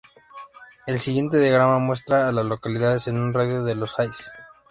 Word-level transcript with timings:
El 0.87 0.97
siguiente 0.97 1.37
diagrama 1.39 1.77
muestra 1.77 2.27
a 2.27 2.31
las 2.31 2.47
localidades 2.47 3.05
en 3.07 3.19
un 3.19 3.35
radio 3.35 3.63
de 3.63 3.75
de 3.75 3.87
Hays. 3.99 4.31